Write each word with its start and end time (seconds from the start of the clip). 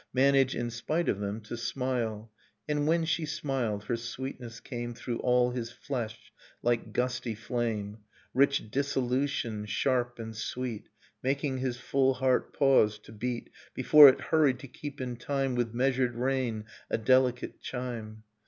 Manage, 0.15 0.55
in 0.55 0.71
spite 0.71 1.07
of 1.09 1.19
them, 1.19 1.41
to 1.41 1.55
smile. 1.55 2.31
And 2.67 2.87
when 2.87 3.05
she 3.05 3.23
smiled 3.23 3.83
her 3.83 3.95
sweetness 3.95 4.59
came 4.59 4.95
Through 4.95 5.19
all 5.19 5.51
his 5.51 5.71
flesh 5.71 6.33
like 6.63 6.91
gusty 6.91 7.35
flame, 7.35 7.99
Rich 8.33 8.71
dissolution, 8.71 9.67
sharp 9.67 10.17
and 10.17 10.35
sweet, 10.35 10.89
Making 11.21 11.59
his 11.59 11.77
full 11.77 12.15
heart 12.15 12.51
pause, 12.51 12.97
to 12.97 13.11
beat, 13.11 13.51
Before 13.75 14.09
it 14.09 14.19
hurried 14.21 14.57
to 14.61 14.67
keep 14.67 14.99
in 14.99 15.17
time 15.17 15.53
With 15.53 15.71
measured 15.75 16.15
rain, 16.15 16.65
a 16.89 16.97
delicate 16.97 17.61
chime. 17.61 18.23